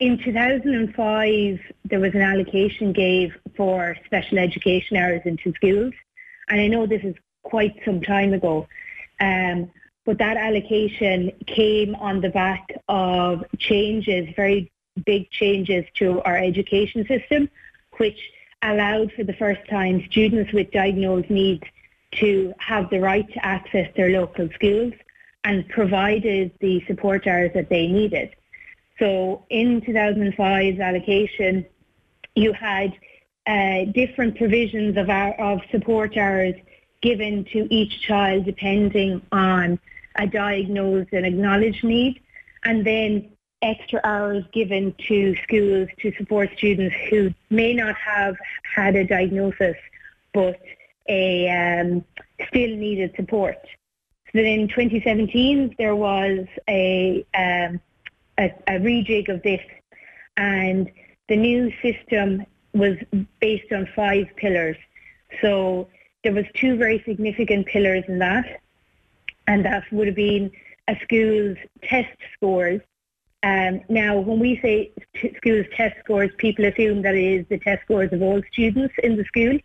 [0.00, 5.92] in 2005, there was an allocation gave for special education hours into schools.
[6.48, 8.68] And I know this is quite some time ago.
[9.20, 9.70] Um,
[10.04, 14.70] but that allocation came on the back of changes, very
[15.04, 17.50] big changes to our education system,
[17.98, 18.18] which
[18.62, 21.64] allowed for the first time students with diagnosed needs
[22.12, 24.94] to have the right to access their local schools
[25.44, 28.34] and provided the support hours that they needed.
[28.98, 31.64] So in 2005's allocation,
[32.34, 32.92] you had
[33.46, 36.54] uh, different provisions of, our, of support hours
[37.00, 39.78] given to each child depending on
[40.16, 42.20] a diagnosed and acknowledged need,
[42.64, 43.30] and then
[43.62, 48.36] extra hours given to schools to support students who may not have
[48.74, 49.76] had a diagnosis
[50.32, 50.60] but
[51.08, 52.04] a, um,
[52.48, 53.58] still needed support.
[54.26, 57.80] So then in 2017 there was a, um,
[58.38, 59.60] a, a rejig of this
[60.36, 60.90] and
[61.28, 62.96] the new system was
[63.40, 64.76] based on five pillars.
[65.42, 65.88] So
[66.24, 68.60] there was two very significant pillars in that
[69.46, 70.50] and that would have been
[70.88, 72.80] a school's test scores
[73.42, 77.58] um, now, when we say t- schools test scores, people assume that it is the
[77.58, 79.58] test scores of all students in the school,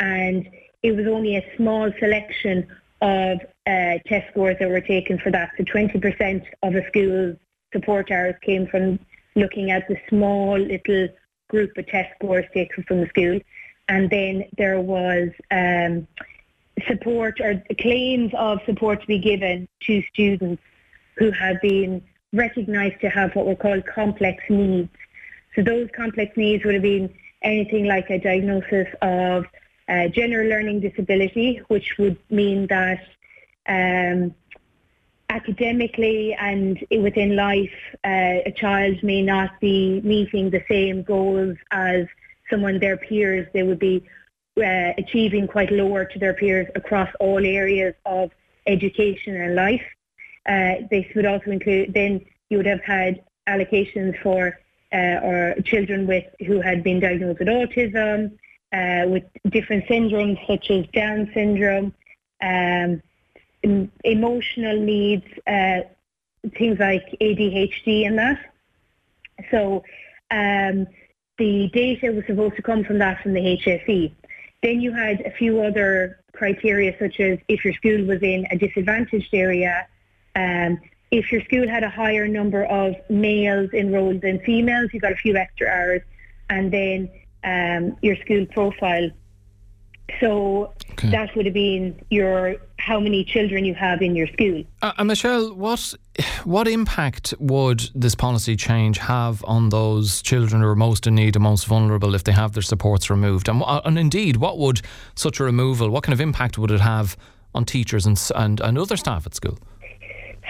[0.00, 0.48] and
[0.82, 2.66] it was only a small selection
[3.00, 5.52] of uh, test scores that were taken for that.
[5.56, 7.36] So 20% of a school's
[7.74, 8.98] support hours came from
[9.36, 11.08] looking at the small little
[11.48, 13.38] group of test scores taken from the school,
[13.88, 16.06] and then there was um,
[16.88, 20.62] support or claims of support to be given to students
[21.16, 22.02] who had been
[22.32, 24.88] recognised to have what were called complex needs.
[25.54, 29.46] So those complex needs would have been anything like a diagnosis of
[29.88, 33.02] uh, general learning disability, which would mean that
[33.66, 34.34] um,
[35.34, 42.06] academically and within life, uh, a child may not be meeting the same goals as
[42.50, 43.46] someone their peers.
[43.52, 43.96] They would be
[44.56, 48.30] uh, achieving quite lower to their peers across all areas of
[48.66, 49.86] education and life.
[50.46, 54.58] Uh, this would also include then you would have had allocations for
[54.92, 58.18] uh, or children with who had been diagnosed with autism,
[58.72, 61.92] uh, with different syndromes such as Down syndrome,
[62.42, 63.02] um,
[64.04, 65.80] emotional needs, uh,
[66.58, 68.38] things like ADHD and that.
[69.50, 69.82] So
[70.30, 70.86] um,
[71.38, 74.12] the data was supposed to come from that from the HSE.
[74.62, 78.58] Then you had a few other criteria such as if your school was in a
[78.58, 79.86] disadvantaged area,
[80.36, 80.80] um,
[81.10, 85.16] if your school had a higher number of males enrolled than females, you got a
[85.16, 86.02] few extra hours,
[86.50, 87.08] and then
[87.44, 89.10] um, your school profile.
[90.20, 91.10] So okay.
[91.10, 94.62] that would have been your how many children you have in your school.
[94.82, 95.94] Uh, and Michelle, what
[96.44, 101.34] what impact would this policy change have on those children who are most in need
[101.34, 103.48] and most vulnerable if they have their supports removed?
[103.48, 104.82] And, uh, and indeed, what would
[105.14, 105.88] such a removal?
[105.88, 107.16] What kind of impact would it have
[107.54, 109.58] on teachers and and, and other staff at school?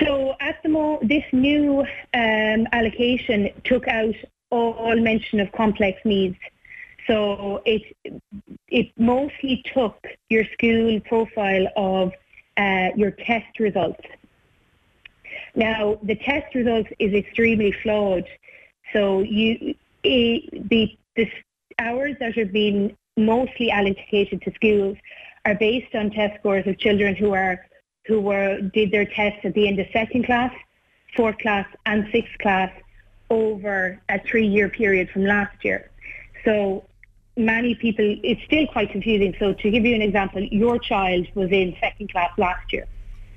[0.00, 1.82] So at the moment, this new
[2.14, 4.16] um, allocation took out
[4.50, 6.36] all mention of complex needs.
[7.06, 7.82] So it
[8.68, 12.12] it mostly took your school profile of
[12.56, 14.00] uh, your test results.
[15.54, 18.26] Now the test results is extremely flawed.
[18.92, 21.28] So you it, the the
[21.78, 24.96] hours that are being mostly allocated to schools
[25.44, 27.66] are based on test scores of children who are
[28.06, 30.52] who were did their tests at the end of second class,
[31.16, 32.72] fourth class and sixth class
[33.30, 35.90] over a three-year period from last year.
[36.44, 36.84] So
[37.36, 39.34] many people, it's still quite confusing.
[39.38, 42.86] So to give you an example, your child was in second class last year.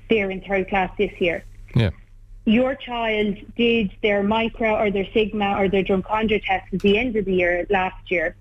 [0.08, 1.44] They're in third class this year.
[1.74, 1.90] Yeah.
[2.44, 7.16] Your child did their Micra or their sigma or their Drumcondra test at the end
[7.16, 8.36] of the year last year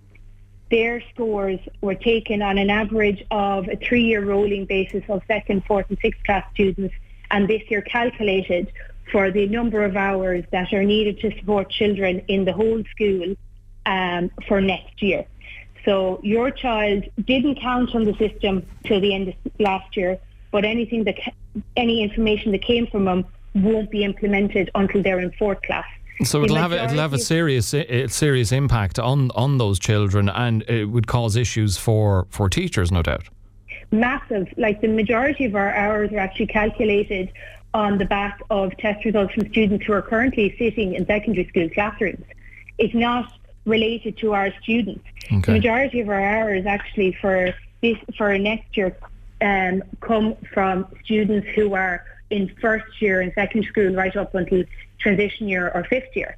[0.69, 5.85] their scores were taken on an average of a three-year rolling basis of second, fourth
[5.89, 6.93] and sixth class students
[7.31, 8.71] and this year calculated
[9.11, 13.35] for the number of hours that are needed to support children in the whole school
[13.85, 15.25] um, for next year.
[15.87, 20.19] So your child didn't count on the system till the end of last year,
[20.51, 21.15] but anything that
[21.77, 23.25] any information that came from them
[23.55, 25.85] won't be implemented until they're in fourth class.
[26.25, 27.67] So it'll have a, it'll have a serious
[28.07, 33.01] serious impact on on those children, and it would cause issues for for teachers, no
[33.01, 33.29] doubt.
[33.91, 34.47] Massive.
[34.57, 37.31] Like the majority of our hours are actually calculated
[37.73, 41.69] on the back of test results from students who are currently sitting in secondary school
[41.69, 42.25] classrooms.
[42.77, 43.31] It's not
[43.67, 45.05] related to our students.
[45.25, 45.39] Okay.
[45.41, 48.97] The majority of our hours actually for this for next year
[49.41, 54.63] um, come from students who are in first year in second school right up until
[54.99, 56.35] transition year or fifth year.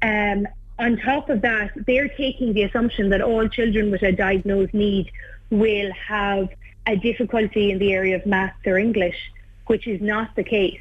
[0.00, 0.46] Um,
[0.78, 5.10] on top of that, they're taking the assumption that all children with a diagnosed need
[5.50, 6.48] will have
[6.86, 9.30] a difficulty in the area of maths or English,
[9.66, 10.80] which is not the case.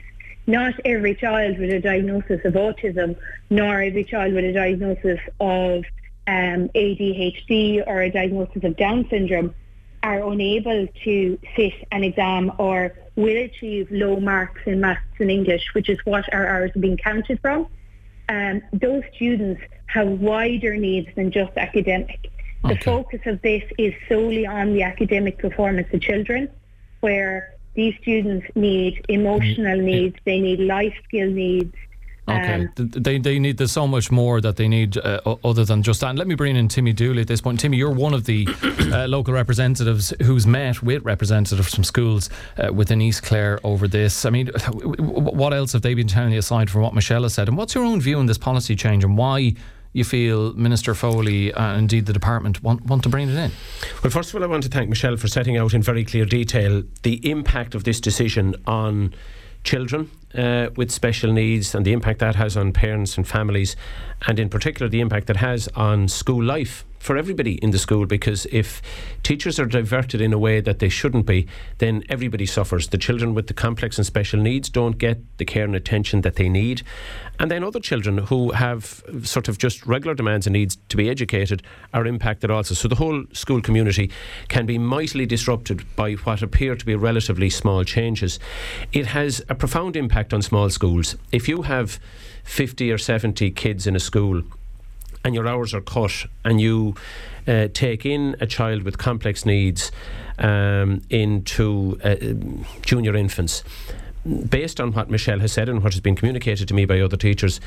[0.50, 3.16] Not every child with a diagnosis of autism,
[3.52, 5.84] nor every child with a diagnosis of
[6.26, 9.54] um, ADHD or a diagnosis of Down syndrome
[10.02, 15.66] are unable to sit an exam or will achieve low marks in maths and English,
[15.74, 17.68] which is what our hours are being counted from.
[18.28, 22.32] Um, those students have wider needs than just academic.
[22.64, 26.50] The focus of this is solely on the academic performance of children,
[27.02, 29.86] where these students need emotional mm-hmm.
[29.86, 31.76] needs, they need life skill needs,
[32.30, 35.82] Okay, um, they they need there's so much more that they need uh, other than
[35.82, 36.10] just that.
[36.10, 37.60] And let me bring in Timmy Dooley at this point.
[37.60, 38.48] Timmy, you're one of the
[38.94, 44.26] uh, local representatives who's met with representatives from schools uh, within East Clare over this.
[44.26, 47.48] I mean, what else have they been telling you aside from what Michelle has said?
[47.48, 49.56] And what's your own view on this policy change and why?
[49.94, 53.52] You feel Minister Foley and uh, indeed the department want, want to bring it in?
[54.04, 56.26] Well, first of all, I want to thank Michelle for setting out in very clear
[56.26, 59.14] detail the impact of this decision on
[59.64, 63.76] children uh, with special needs and the impact that has on parents and families,
[64.28, 68.06] and in particular the impact that has on school life for everybody in the school
[68.06, 68.82] because if
[69.24, 71.48] teachers are diverted in a way that they shouldn't be,
[71.78, 72.90] then everybody suffers.
[72.90, 76.36] The children with the complex and special needs don't get the care and attention that
[76.36, 76.84] they need.
[77.40, 81.10] And then other children who have sort of just regular demands and needs to be
[81.10, 82.76] educated are impacted also.
[82.76, 84.12] So the whole school community
[84.50, 88.40] can be mightily disrupted by what appear to be relatively small changes.
[88.92, 91.16] It has a profound impact on small schools.
[91.32, 92.00] If you have
[92.44, 94.44] 50 or 70 kids in a school
[95.24, 96.96] and your hours are cut and you
[97.48, 99.92] uh, take in a child with complex needs
[100.38, 102.16] um, into uh,
[102.82, 103.64] junior infants,
[104.50, 107.18] based on what Michelle has said and what has been communicated to me by other
[107.18, 107.60] teachers,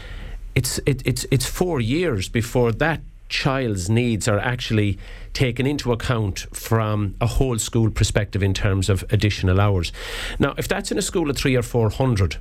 [0.54, 4.98] it's it, it's it's four years before that child's needs are actually
[5.32, 9.92] taken into account from a whole school perspective in terms of additional hours.
[10.38, 12.36] Now, if that's in a school of three or four hundred,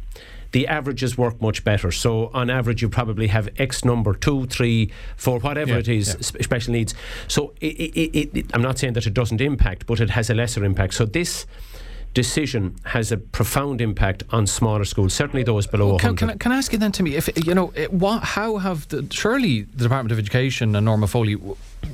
[0.52, 1.92] the averages work much better.
[1.92, 6.34] So on average, you probably have X number, two, three, four, whatever yeah, it is,
[6.36, 6.42] yeah.
[6.42, 6.94] special needs.
[7.30, 10.34] So it, it, it, I'm not saying that it doesn't impact, but it has a
[10.34, 10.94] lesser impact.
[10.94, 11.46] So this
[12.14, 16.18] decision has a profound impact on smaller schools, certainly those below can, 100.
[16.18, 19.62] Can, can I ask you then, Timmy, if you know, what, how have the, surely
[19.62, 21.38] the Department of Education and Norma Foley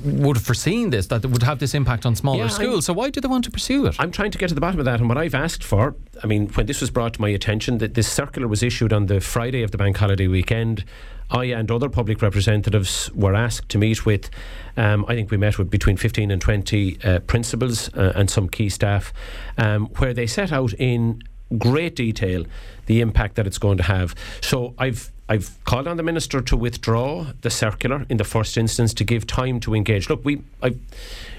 [0.04, 2.88] would have foreseen this, that it would have this impact on smaller yeah, schools.
[2.88, 3.96] I'm, so why do they want to pursue it?
[3.98, 5.00] I'm trying to get to the bottom of that.
[5.00, 7.94] And what I've asked for, I mean, when this was brought to my attention, that
[7.94, 10.84] this circular was issued on the Friday of the bank holiday weekend.
[11.30, 14.30] I and other public representatives were asked to meet with,
[14.76, 18.48] um, I think we met with between 15 and 20 uh, principals uh, and some
[18.48, 19.12] key staff,
[19.58, 21.22] um, where they set out in
[21.58, 22.44] great detail
[22.86, 24.14] the impact that it's going to have.
[24.40, 28.94] So I've I've called on the minister to withdraw the circular in the first instance
[28.94, 30.08] to give time to engage.
[30.08, 30.78] Look, we I've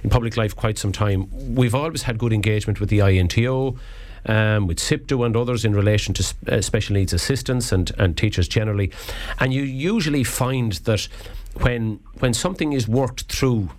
[0.04, 1.56] in public life quite some time.
[1.56, 3.78] We've always had good engagement with the INTO.
[4.26, 8.18] Um, with SIPTU and others in relation to sp- uh, special needs assistants and, and
[8.18, 8.92] teachers generally.
[9.40, 11.08] And you usually find that
[11.62, 13.70] when when something is worked through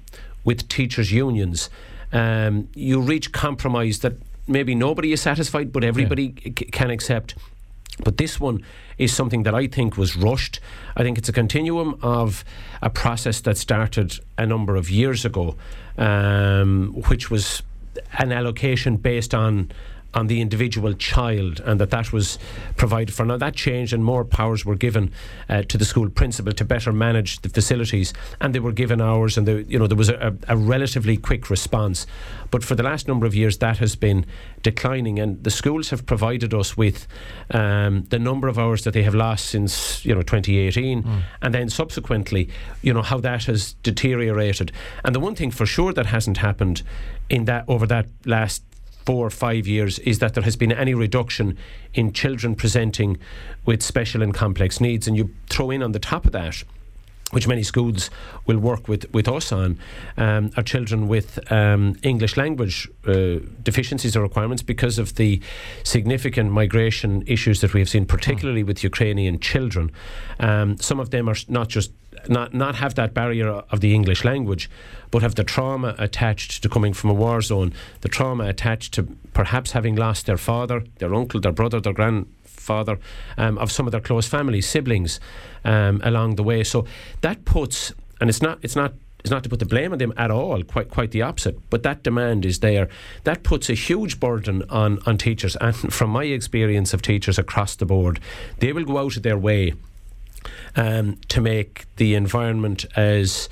[0.42, 1.68] with teachers' unions,
[2.10, 4.14] um, you reach compromise that
[4.48, 6.52] maybe nobody is satisfied, but everybody yeah.
[6.58, 7.34] c- can accept.
[8.04, 8.64] But this one
[8.98, 10.60] is something that I think was rushed.
[10.96, 12.44] I think it's a continuum of
[12.82, 15.56] a process that started a number of years ago,
[15.98, 17.62] um, which was
[18.18, 19.70] an allocation based on
[20.14, 22.38] on the individual child and that that was
[22.76, 23.24] provided for.
[23.24, 25.12] Now that changed and more powers were given
[25.48, 29.38] uh, to the school principal to better manage the facilities and they were given hours
[29.38, 32.06] and the, you know there was a, a, relatively quick response.
[32.50, 34.26] But for the last number of years that has been
[34.62, 37.06] declining and the schools have provided us with
[37.52, 41.22] um, the number of hours that they have lost since you know 2018 mm.
[41.40, 42.48] and then subsequently
[42.82, 44.72] you know how that has deteriorated.
[45.04, 46.82] And the one thing for sure that hasn't happened
[47.28, 48.62] in that over that last
[49.04, 51.56] four or five years is that there has been any reduction
[51.94, 53.18] in children presenting
[53.64, 55.06] with special and complex needs.
[55.06, 56.62] And you throw in on the top of that,
[57.30, 58.10] which many schools
[58.46, 59.78] will work with, with us on,
[60.16, 65.40] um, are children with um, English language uh, deficiencies or requirements because of the
[65.84, 69.90] significant migration issues that we have seen, particularly with Ukrainian children.
[70.40, 71.92] Um, some of them are not just
[72.28, 74.68] not not have that barrier of the English language,
[75.10, 79.04] but have the trauma attached to coming from a war zone, the trauma attached to
[79.32, 81.92] perhaps having lost their father, their uncle, their brother, their
[82.60, 82.98] grandfather,
[83.36, 85.20] um, of some of their close family, siblings
[85.64, 86.64] um, along the way.
[86.64, 86.84] So
[87.20, 90.14] that puts, and it's not, it's not it's not to put the blame on them
[90.16, 91.58] at all, quite quite the opposite.
[91.68, 92.88] But that demand is there.
[93.24, 95.56] That puts a huge burden on, on teachers.
[95.56, 98.18] And from my experience of teachers across the board,
[98.60, 99.74] they will go out of their way
[100.76, 103.48] um, to make the environment as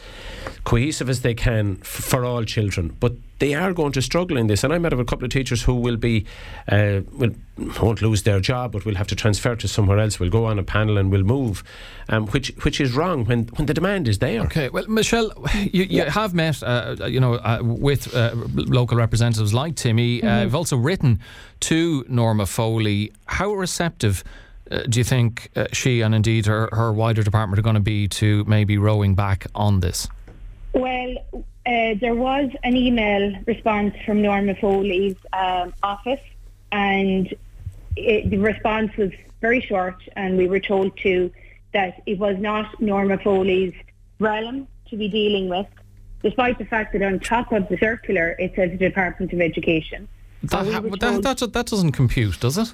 [0.65, 2.97] cohesive as they can f- for all children.
[3.01, 4.65] But they are going to struggle in this.
[4.65, 6.27] And I met with a couple of teachers who will be,
[6.69, 7.31] uh, will,
[7.81, 10.19] won't lose their job, but will have to transfer to somewhere else.
[10.19, 11.63] We'll go on a panel and we'll move,
[12.09, 14.41] um, which which is wrong when, when the demand is there.
[14.43, 16.11] Okay, well, Michelle, you, you yeah.
[16.11, 20.23] have met, uh, you know, uh, with uh, local representatives like Timmy.
[20.23, 20.43] Uh, mm-hmm.
[20.43, 21.21] you've also written
[21.61, 23.13] to Norma Foley.
[23.27, 24.25] How receptive
[24.71, 27.81] uh, do you think uh, she and indeed her, her wider department are going to
[27.81, 30.09] be to maybe rowing back on this?
[30.73, 36.21] Well, uh, there was an email response from Norma Foley's um, office,
[36.73, 37.35] and
[37.97, 39.11] it, the response was
[39.41, 41.31] very short, and we were told to
[41.73, 43.75] that it was not Norma Foley's
[44.19, 45.67] realm to be dealing with,
[46.23, 50.09] despite the fact that on top of the circular it says the Department of Education.
[50.43, 52.73] That, we that, that, that doesn't compute, does it?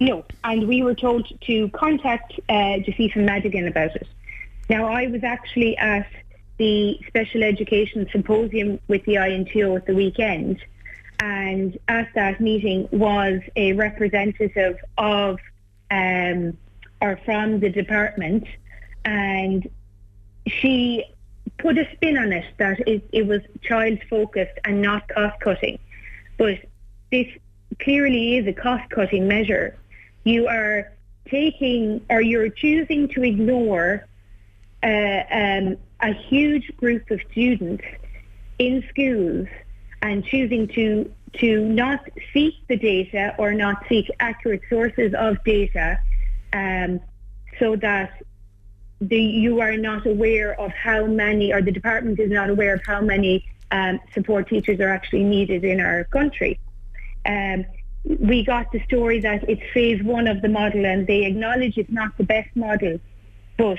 [0.00, 4.06] No, and we were told to contact uh, Josepha Madigan about it.
[4.70, 6.06] Now, I was actually at
[6.58, 10.60] the Special Education Symposium with the INTO at the weekend,
[11.20, 15.38] and at that meeting was a representative of
[15.90, 16.56] um,
[17.00, 18.46] or from the department,
[19.04, 19.68] and
[20.46, 21.04] she
[21.58, 25.78] put a spin on it that it, it was child focused and not cost cutting.
[26.36, 26.60] But
[27.10, 27.26] this
[27.80, 29.76] clearly is a cost cutting measure
[30.24, 30.92] you are
[31.28, 34.06] taking or you're choosing to ignore
[34.82, 37.84] uh, um, a huge group of students
[38.58, 39.48] in schools
[40.02, 42.00] and choosing to to not
[42.32, 45.98] seek the data or not seek accurate sources of data
[46.52, 47.00] um,
[47.58, 48.22] so that
[49.00, 52.80] the, you are not aware of how many or the department is not aware of
[52.86, 56.58] how many um, support teachers are actually needed in our country.
[57.26, 57.64] Um,
[58.08, 61.90] we got the story that it's phase one of the model and they acknowledge it's
[61.90, 62.98] not the best model,
[63.58, 63.78] but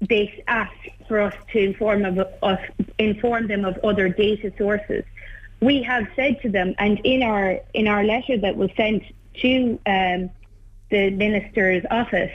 [0.00, 0.72] they ask
[1.06, 2.60] for us to inform of us,
[2.98, 5.04] inform them of other data sources.
[5.60, 9.04] We have said to them, and in our in our letter that was sent
[9.42, 10.30] to um,
[10.90, 12.32] the minister's office,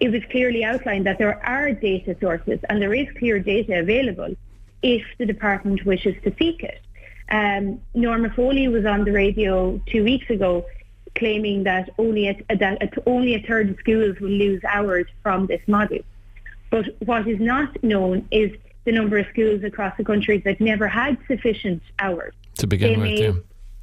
[0.00, 4.34] it was clearly outlined that there are data sources and there is clear data available
[4.82, 6.80] if the department wishes to seek it.
[7.30, 10.66] Um, Norma Foley was on the radio two weeks ago
[11.14, 15.60] claiming that only a, that only a third of schools will lose hours from this
[15.66, 15.98] model.
[16.70, 18.50] But what is not known is
[18.84, 22.34] the number of schools across the country that never had sufficient hours.
[22.58, 23.32] To begin they with, may, yeah.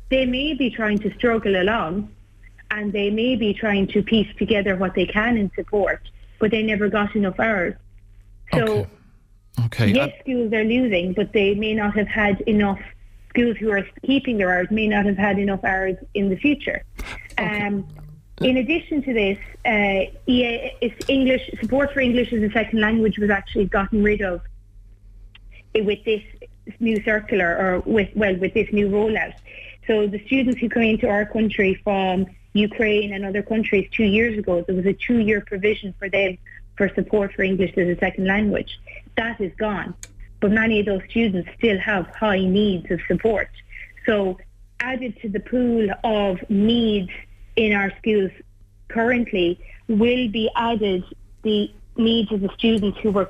[0.10, 2.14] They may be trying to struggle along
[2.70, 6.02] and they may be trying to piece together what they can in support,
[6.40, 7.76] but they never got enough hours.
[8.54, 8.88] So, okay.
[9.66, 9.88] Okay.
[9.88, 12.80] yes, schools are losing, but they may not have had enough
[13.32, 16.84] schools who are keeping their hours may not have had enough hours in the future.
[17.40, 17.66] Okay.
[17.66, 17.88] Um,
[18.42, 20.02] in addition to this, uh,
[21.08, 24.42] English support for English as a second language was actually gotten rid of
[25.76, 26.24] with this
[26.80, 29.34] new circular, or with well, with this new rollout.
[29.88, 34.38] So the students who came into our country from Ukraine and other countries two years
[34.38, 36.38] ago, there was a two-year provision for them
[36.78, 38.80] for support for English as a second language.
[39.16, 39.94] That is gone
[40.42, 43.50] but many of those students still have high needs of support.
[44.06, 44.38] So
[44.82, 47.12] added to the pool of needs
[47.56, 48.32] in our schools
[48.90, 51.04] currently will be added
[51.44, 53.30] the needs of the students who were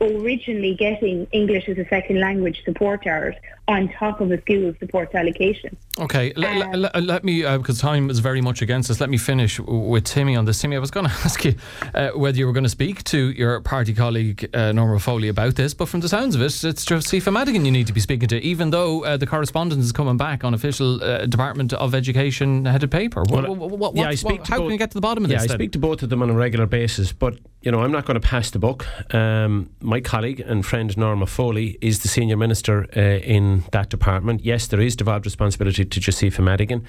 [0.00, 3.34] originally getting English as a second language support hours
[3.68, 5.76] on top of a school support allocation.
[5.98, 9.10] Okay, um, l- l- let me, uh, because time is very much against us, let
[9.10, 10.60] me finish with Timmy on this.
[10.60, 11.54] Timmy, I was going to ask you
[11.94, 15.56] uh, whether you were going to speak to your party colleague uh, Norma Foley about
[15.56, 18.28] this, but from the sounds of it, it's Josepha Madigan you need to be speaking
[18.28, 22.66] to, even though uh, the correspondence is coming back on official uh, Department of Education
[22.66, 23.24] headed paper.
[23.28, 25.24] Well, what, what, yeah, I speak what, how both, can we get to the bottom
[25.24, 25.48] of yeah, this?
[25.48, 27.90] Yeah, I speak to both of them on a regular basis, but you know, I'm
[27.90, 28.86] not going to pass the buck.
[29.12, 34.44] Um, my colleague and friend Norma Foley is the senior minister uh, in that department.
[34.44, 36.86] Yes, there is devolved responsibility to Josepha Madigan.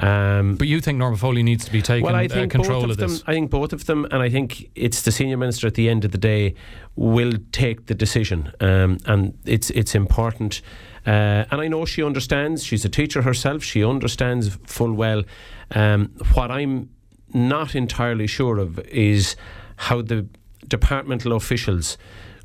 [0.00, 2.80] Um, but you think Norma Foley needs to be taking well, I uh, think control
[2.80, 3.18] both of, of this?
[3.20, 5.88] Them, I think both of them, and I think it's the senior minister at the
[5.88, 6.56] end of the day
[6.96, 10.60] will take the decision, um, and it's it's important.
[11.06, 12.64] Uh, and I know she understands.
[12.64, 13.62] She's a teacher herself.
[13.62, 15.22] She understands full well.
[15.70, 16.90] Um, what I'm
[17.32, 19.36] not entirely sure of is
[19.76, 20.26] how the
[20.68, 21.96] departmental officials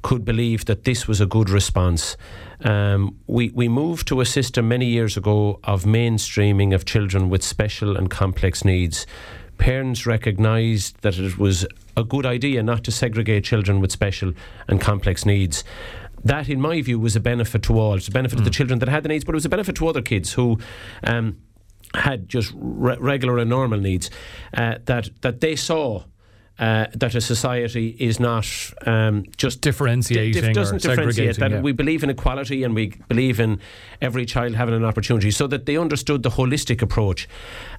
[0.01, 2.17] could believe that this was a good response.
[2.63, 7.43] Um, we, we moved to a system many years ago of mainstreaming of children with
[7.43, 9.05] special and complex needs.
[9.57, 14.33] Parents recognised that it was a good idea not to segregate children with special
[14.67, 15.63] and complex needs.
[16.23, 17.95] That, in my view, was a benefit to all.
[17.95, 18.39] It's a benefit mm.
[18.39, 20.33] to the children that had the needs, but it was a benefit to other kids
[20.33, 20.59] who
[21.03, 21.37] um,
[21.93, 24.09] had just re- regular and normal needs
[24.53, 26.03] uh, that that they saw
[26.59, 28.45] uh, that a society is not
[28.85, 31.37] um, just differentiating, dif- doesn't differentiate.
[31.37, 31.61] That yeah.
[31.61, 33.59] we believe in equality and we believe in
[34.01, 37.27] every child having an opportunity, so that they understood the holistic approach.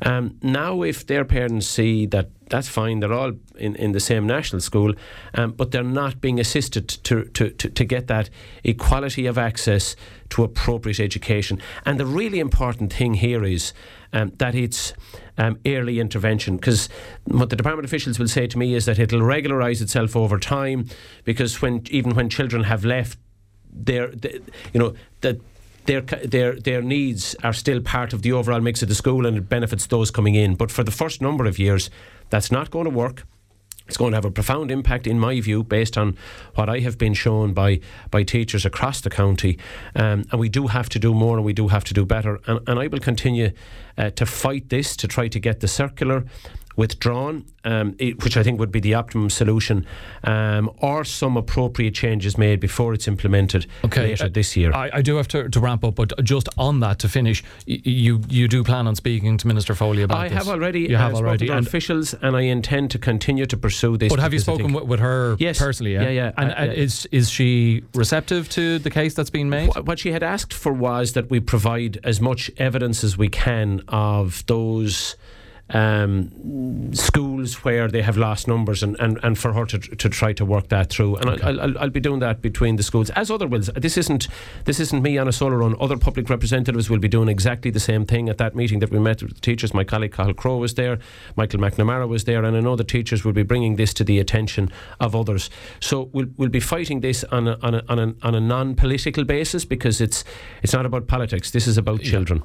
[0.05, 4.27] Um, now, if their parents see that that's fine, they're all in, in the same
[4.27, 4.93] national school,
[5.35, 8.29] um, but they're not being assisted to, to, to, to get that
[8.63, 9.97] equality of access
[10.29, 11.61] to appropriate education.
[11.87, 13.73] And the really important thing here is
[14.13, 14.93] um, that it's
[15.39, 16.91] um, early intervention because
[17.25, 20.87] what the department officials will say to me is that it'll regularise itself over time
[21.25, 23.19] because when even when children have left
[23.73, 24.41] their, they,
[24.75, 24.93] you know
[25.23, 25.41] that
[25.87, 29.37] their their their needs are still part of the overall mix of the school and
[29.37, 31.91] it benefits those coming in but for the first number of years
[32.31, 33.25] that's not going to work
[33.89, 36.17] it's going to have a profound impact, in my view, based on
[36.55, 39.59] what I have been shown by by teachers across the county.
[39.95, 42.39] Um, and we do have to do more, and we do have to do better.
[42.47, 43.51] And, and I will continue
[43.99, 46.25] uh, to fight this to try to get the circular
[46.77, 49.87] withdrawn, um, it, which I think would be the optimum solution,
[50.25, 54.09] um, or some appropriate changes made before it's implemented okay.
[54.09, 54.73] later uh, this year.
[54.73, 57.81] I, I do have to, to, ramp up, but just on that to finish, y-
[57.85, 60.33] you you do plan on speaking to Minister Foley about this?
[60.33, 60.47] I this?
[60.47, 60.81] have already.
[60.81, 64.11] You have uh, already, and officials, and I intend to continue to pursue this.
[64.11, 65.59] But have you spoken with, with, her yes.
[65.59, 65.95] personally?
[65.95, 66.33] Yeah, yeah, yeah.
[66.37, 69.71] And uh, is is she receptive to the case that's been made?
[69.87, 73.83] What she had asked for was that we provide as much evidence as we can
[73.89, 75.17] of those
[75.73, 80.33] um, schools where they have lost numbers and, and, and for her to, to try
[80.35, 81.17] to work that through.
[81.17, 81.43] And okay.
[81.43, 83.71] I'll, I'll, I'll, be doing that between the schools, as other wills.
[83.77, 84.29] This isn't,
[84.65, 85.77] this isn't me on a solo run.
[85.81, 88.99] Other public representatives will be doing exactly the same thing at that meeting that we
[88.99, 89.75] met with the teachers.
[89.75, 90.99] My colleague Cathal Crowe was there,
[91.37, 94.19] Michael McNamara was there, and I know the teachers will be bringing this to the
[94.19, 95.51] attention of others.
[95.81, 98.75] So we'll, we'll be fighting this on a, on a, on a, on a non
[98.75, 100.25] political basis because it's,
[100.63, 101.51] it's not about politics.
[101.51, 102.11] This is about yeah.
[102.11, 102.41] children.